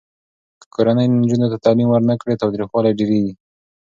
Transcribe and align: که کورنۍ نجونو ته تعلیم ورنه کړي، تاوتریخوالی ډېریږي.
که 0.59 0.65
کورنۍ 0.75 1.07
نجونو 1.09 1.47
ته 1.51 1.57
تعلیم 1.65 1.87
ورنه 1.91 2.15
کړي، 2.21 2.33
تاوتریخوالی 2.41 2.97
ډېریږي. 2.99 3.33